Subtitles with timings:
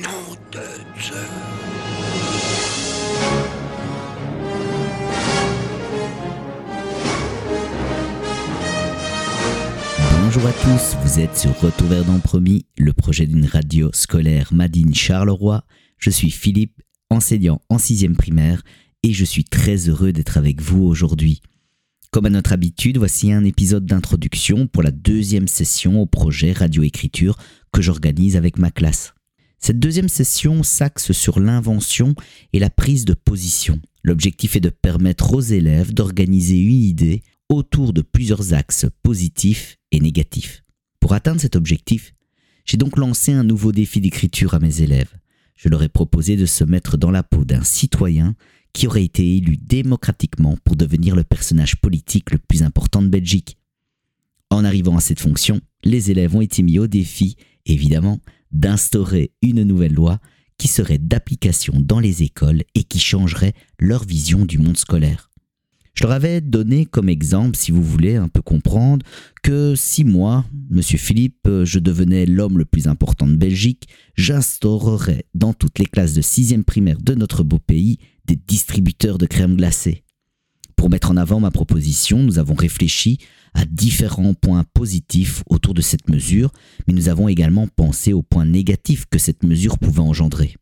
[0.00, 0.10] Bonjour
[10.46, 15.64] à tous, vous êtes sur Retour vers Promis, le projet d'une radio scolaire Madine Charleroi.
[15.96, 16.80] Je suis Philippe,
[17.10, 18.62] enseignant en 6 primaire,
[19.02, 21.42] et je suis très heureux d'être avec vous aujourd'hui.
[22.12, 27.36] Comme à notre habitude, voici un épisode d'introduction pour la deuxième session au projet Radio-Écriture
[27.72, 29.14] que j'organise avec ma classe.
[29.58, 32.14] Cette deuxième session s'axe sur l'invention
[32.52, 33.80] et la prise de position.
[34.02, 40.00] L'objectif est de permettre aux élèves d'organiser une idée autour de plusieurs axes positifs et
[40.00, 40.62] négatifs.
[41.00, 42.14] Pour atteindre cet objectif,
[42.64, 45.12] j'ai donc lancé un nouveau défi d'écriture à mes élèves.
[45.56, 48.36] Je leur ai proposé de se mettre dans la peau d'un citoyen
[48.72, 53.56] qui aurait été élu démocratiquement pour devenir le personnage politique le plus important de Belgique.
[54.50, 57.36] En arrivant à cette fonction, les élèves ont été mis au défi,
[57.66, 58.20] évidemment,
[58.52, 60.18] d'instaurer une nouvelle loi
[60.58, 65.30] qui serait d'application dans les écoles et qui changerait leur vision du monde scolaire.
[65.94, 69.04] Je leur avais donné comme exemple, si vous voulez un peu comprendre,
[69.42, 75.54] que si moi, Monsieur Philippe, je devenais l'homme le plus important de Belgique, j'instaurerais dans
[75.54, 80.04] toutes les classes de 6 primaire de notre beau pays des distributeurs de crème glacée.
[80.78, 83.18] Pour mettre en avant ma proposition, nous avons réfléchi
[83.52, 86.52] à différents points positifs autour de cette mesure,
[86.86, 90.54] mais nous avons également pensé aux points négatifs que cette mesure pouvait engendrer.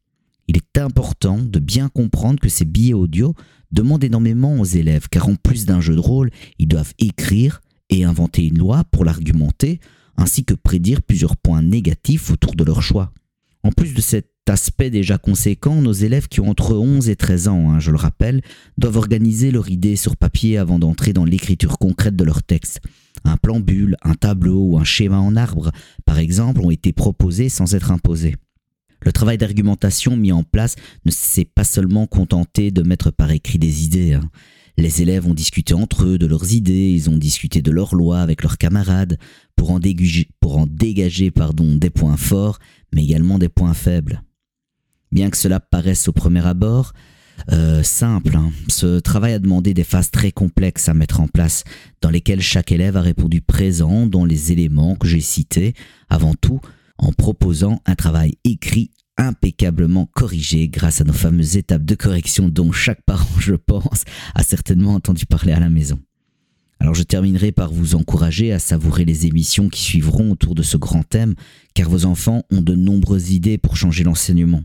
[0.49, 3.35] Il est important de bien comprendre que ces billets audio
[3.73, 8.05] demandent énormément aux élèves, car en plus d'un jeu de rôle, ils doivent écrire et
[8.05, 9.81] inventer une loi pour l'argumenter,
[10.17, 13.13] ainsi que prédire plusieurs points négatifs autour de leur choix.
[13.63, 17.49] En plus de cet aspect déjà conséquent, nos élèves qui ont entre 11 et 13
[17.49, 18.43] ans, hein, je le rappelle,
[18.79, 22.81] doivent organiser leur idée sur papier avant d'entrer dans l'écriture concrète de leur texte.
[23.25, 25.73] Un plan bulle, un tableau ou un schéma en arbre,
[26.05, 28.37] par exemple, ont été proposés sans être imposés.
[29.03, 33.59] Le travail d'argumentation mis en place ne s'est pas seulement contenté de mettre par écrit
[33.59, 34.15] des idées.
[34.15, 34.31] Hein.
[34.79, 38.21] Les élèves ont discuté entre eux de leurs idées, ils ont discuté de leurs lois
[38.21, 39.19] avec leurs camarades
[39.55, 42.59] pour en dégager, pour en dégager pardon, des points forts,
[42.93, 44.23] mais également des points faibles.
[45.13, 46.93] Bien que cela paraisse au premier abord
[47.53, 51.65] euh, simple, hein, ce travail a demandé des phases très complexes à mettre en place,
[52.01, 55.75] dans lesquelles chaque élève a répondu présent dans les éléments que j'ai cités,
[56.09, 56.61] avant tout
[56.99, 62.73] en proposant un travail écrit impeccablement corrigé grâce à nos fameuses étapes de correction dont
[62.73, 65.99] chaque parent, je pense, a certainement entendu parler à la maison.
[66.81, 70.77] Alors je terminerai par vous encourager à savourer les émissions qui suivront autour de ce
[70.77, 71.35] grand thème,
[71.75, 74.63] car vos enfants ont de nombreuses idées pour changer l'enseignement.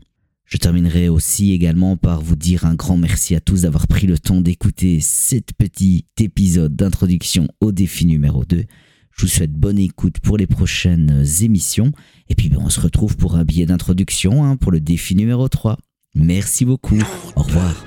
[0.52, 4.20] Je terminerai aussi également par vous dire un grand merci à tous d'avoir pris le
[4.20, 8.66] temps d'écouter cet petit épisode d'introduction au défi numéro 2.
[9.16, 11.94] Je vous souhaite bonne écoute pour les prochaines émissions.
[12.28, 15.48] Et puis ben, on se retrouve pour un billet d'introduction hein, pour le défi numéro
[15.48, 15.78] 3.
[16.16, 17.00] Merci beaucoup.
[17.38, 17.86] Au revoir.